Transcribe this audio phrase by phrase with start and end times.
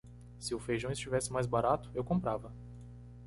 [0.39, 2.51] Se o feijão estivesse mais barato, eu comprava